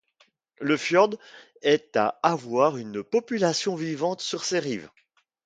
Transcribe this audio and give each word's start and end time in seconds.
Le 0.59 0.77
fjord 0.77 1.11
est 1.61 1.95
à 1.95 2.17
avoir 2.23 2.77
une 2.77 3.03
population 3.03 3.75
vivante 3.75 4.21
sur 4.21 4.43
ses 4.43 4.57
rives. 4.57 4.89